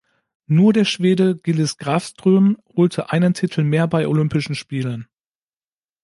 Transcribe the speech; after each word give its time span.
Nur 0.47 0.73
der 0.73 0.83
Schwede 0.85 1.37
Gillis 1.37 1.77
Grafström 1.77 2.57
holte 2.75 3.11
einen 3.11 3.35
Titel 3.35 3.63
mehr 3.63 3.85
bei 3.87 4.07
Olympischen 4.07 4.55
Spielen. 4.55 5.07